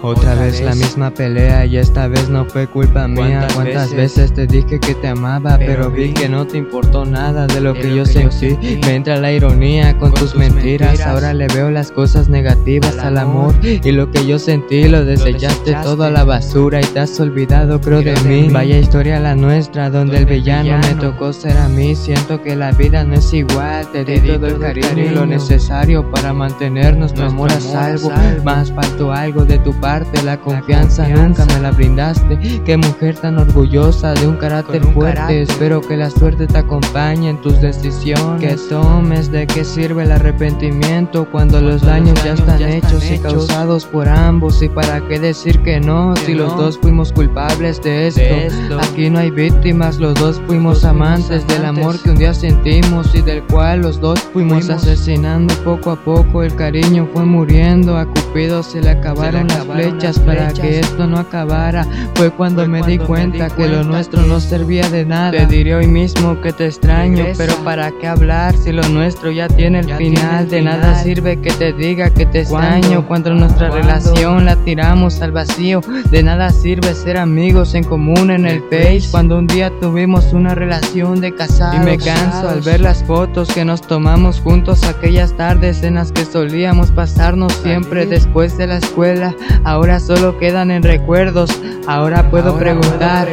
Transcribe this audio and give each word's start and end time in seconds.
Otra 0.00 0.34
vez 0.34 0.60
la 0.60 0.74
misma 0.76 1.10
pelea 1.10 1.66
y 1.66 1.76
esta 1.76 2.06
vez 2.06 2.28
no 2.28 2.44
fue 2.44 2.68
culpa 2.68 3.08
mía. 3.08 3.48
¿Cuántas 3.54 3.92
veces 3.92 4.32
te 4.32 4.46
dije 4.46 4.78
que 4.78 4.94
te 4.94 5.08
amaba? 5.08 5.58
Pero 5.58 5.90
vi 5.90 6.12
que 6.12 6.28
no 6.28 6.46
te 6.46 6.56
importó 6.56 7.04
nada 7.04 7.48
de 7.48 7.60
lo 7.60 7.74
que 7.74 7.94
yo 7.94 8.06
sentí. 8.06 8.56
Me 8.86 8.94
entra 8.94 9.16
la 9.16 9.32
ironía 9.32 9.98
con 9.98 10.14
tus 10.14 10.36
mentiras. 10.36 11.00
Ahora 11.00 11.34
le 11.34 11.48
veo 11.48 11.70
las 11.70 11.90
cosas 11.90 12.28
negativas 12.28 12.96
al 12.98 13.18
amor. 13.18 13.54
Y 13.62 13.90
lo 13.90 14.10
que 14.12 14.24
yo 14.24 14.38
sentí 14.38 14.86
lo 14.86 15.04
desechaste 15.04 15.74
todo 15.82 16.04
a 16.04 16.10
la 16.10 16.22
basura 16.22 16.80
y 16.80 16.84
te 16.84 17.00
has 17.00 17.18
olvidado, 17.18 17.80
creo, 17.80 18.00
de 18.00 18.14
mí. 18.20 18.48
Vaya 18.50 18.78
historia 18.78 19.18
la 19.18 19.34
nuestra, 19.34 19.90
donde 19.90 20.18
el 20.18 20.26
villano 20.26 20.78
me 20.78 20.94
tocó 20.94 21.32
ser 21.32 21.56
a 21.56 21.68
mí. 21.68 21.96
Siento 21.96 22.40
que 22.40 22.54
la 22.54 22.70
vida 22.70 23.02
no 23.02 23.14
es 23.14 23.32
igual. 23.32 23.90
Te 23.90 24.04
di 24.04 24.20
todo 24.20 24.46
el 24.46 24.58
cariño 24.60 25.04
y 25.04 25.08
lo 25.08 25.26
necesario 25.26 26.08
para 26.10 26.32
mantener 26.32 26.96
nuestro 26.96 27.26
amor 27.26 27.50
a 27.50 27.60
salvo. 27.60 28.12
Más 28.44 28.70
faltó 28.72 29.12
algo 29.12 29.44
de 29.44 29.58
tu 29.58 29.72
parte 29.72 29.87
la 30.24 30.38
confianza 30.38 31.08
nunca 31.08 31.46
me 31.46 31.60
la 31.60 31.70
brindaste. 31.70 32.38
Qué 32.64 32.76
mujer 32.76 33.16
tan 33.16 33.38
orgullosa 33.38 34.12
de 34.12 34.26
un 34.26 34.36
carácter 34.36 34.82
fuerte. 34.92 35.42
Espero 35.42 35.80
que 35.80 35.96
la 35.96 36.10
suerte 36.10 36.46
te 36.46 36.58
acompañe 36.58 37.30
en 37.30 37.40
tus 37.40 37.60
decisiones. 37.60 38.40
Que 38.40 38.56
tomes 38.68 39.30
de 39.32 39.46
qué 39.46 39.64
sirve 39.64 40.02
el 40.02 40.12
arrepentimiento 40.12 41.26
cuando 41.30 41.60
los 41.60 41.80
daños 41.80 42.22
ya 42.22 42.34
están 42.34 42.62
hechos 42.62 43.10
y 43.10 43.18
causados 43.18 43.86
por 43.86 44.08
ambos. 44.08 44.62
Y 44.62 44.68
para 44.68 45.00
qué 45.08 45.18
decir 45.18 45.58
que 45.62 45.80
no 45.80 46.14
si 46.16 46.34
los 46.34 46.54
dos 46.56 46.78
fuimos 46.78 47.10
culpables 47.10 47.80
de 47.82 48.08
esto. 48.08 48.78
Aquí 48.82 49.08
no 49.08 49.20
hay 49.20 49.30
víctimas, 49.30 49.98
los 49.98 50.14
dos 50.16 50.40
fuimos 50.46 50.84
amantes 50.84 51.46
del 51.46 51.64
amor 51.64 51.98
que 52.02 52.10
un 52.10 52.16
día 52.16 52.34
sentimos 52.34 53.14
y 53.14 53.22
del 53.22 53.42
cual 53.44 53.80
los 53.80 54.00
dos 54.00 54.20
fuimos 54.34 54.68
asesinando 54.68 55.54
poco 55.64 55.92
a 55.92 55.96
poco. 55.96 56.42
El 56.42 56.54
cariño 56.54 57.08
fue 57.14 57.24
muriendo, 57.24 57.96
a 57.96 58.06
Cupido 58.38 58.62
se 58.62 58.80
le 58.80 58.90
acabaron 58.90 59.48
las 59.48 59.64
flechas 59.66 60.16
para 60.20 60.52
que 60.52 60.78
esto 60.78 61.08
no 61.08 61.18
acabara. 61.18 61.84
Fue 62.14 62.30
cuando 62.30 62.64
me 62.68 62.80
di 62.82 62.96
cuenta 62.96 63.50
que 63.50 63.66
lo 63.66 63.82
nuestro 63.82 64.22
no 64.22 64.38
servía 64.38 64.88
de 64.90 65.04
nada. 65.04 65.32
Te 65.32 65.46
diré 65.46 65.74
hoy 65.74 65.88
mismo 65.88 66.40
que 66.40 66.52
te 66.52 66.66
extraño, 66.66 67.26
pero 67.36 67.56
para 67.64 67.90
qué 68.00 68.06
hablar 68.06 68.56
si 68.56 68.70
lo 68.70 68.88
nuestro 68.90 69.32
ya 69.32 69.48
tiene 69.48 69.80
el 69.80 69.92
final. 69.92 70.48
De 70.48 70.62
nada 70.62 71.02
sirve 71.02 71.40
que 71.40 71.50
te 71.50 71.72
diga 71.72 72.10
que 72.10 72.26
te 72.26 72.42
extraño 72.42 73.08
cuando 73.08 73.34
nuestra 73.34 73.70
relación 73.70 74.44
la 74.44 74.54
tiramos 74.54 75.20
al 75.20 75.32
vacío. 75.32 75.80
De 76.08 76.22
nada 76.22 76.50
sirve 76.50 76.94
ser 76.94 77.16
amigos 77.16 77.74
en 77.74 77.82
común 77.82 78.30
en 78.30 78.46
el 78.46 78.62
Face 78.70 79.08
cuando 79.10 79.36
un 79.36 79.48
día 79.48 79.72
tuvimos 79.80 80.32
una 80.32 80.54
relación 80.54 81.20
de 81.20 81.34
casados. 81.34 81.74
Y 81.74 81.84
me 81.84 81.98
canso 81.98 82.48
al 82.48 82.60
ver 82.60 82.82
las 82.82 83.02
fotos 83.02 83.48
que 83.48 83.64
nos 83.64 83.80
tomamos 83.80 84.38
juntos 84.38 84.84
aquellas 84.84 85.36
tardes 85.36 85.82
en 85.82 85.94
las 85.94 86.12
que 86.12 86.24
solíamos 86.24 86.92
pasarnos 86.92 87.52
siempre 87.64 88.06
después 88.06 88.27
de 88.34 88.66
la 88.68 88.76
escuela 88.76 89.34
ahora 89.64 89.98
solo 89.98 90.38
quedan 90.38 90.70
en 90.70 90.82
recuerdos. 90.82 91.50
Ahora 91.88 92.30
puedo 92.30 92.56
preguntar, 92.56 93.26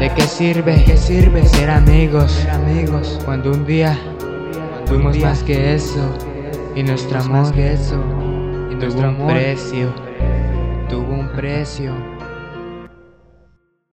de 0.00 0.10
qué 0.14 0.22
sirve, 0.22 0.82
qué 0.84 0.96
sirve 0.96 1.46
ser 1.46 1.70
amigos, 1.70 2.44
amigos. 2.50 3.20
Cuando 3.24 3.52
un 3.52 3.64
día 3.64 3.96
fuimos 4.86 5.16
más 5.18 5.42
que 5.44 5.74
eso 5.74 6.00
y 6.74 6.82
nuestro 6.82 7.20
amor 7.20 7.52
que 7.52 7.74
eso 7.74 8.02
y 8.70 8.74
tuvo 8.74 9.08
un 9.08 9.26
precio, 9.28 9.92
tuvo 10.88 11.12
un 11.14 11.28
precio. 11.28 11.92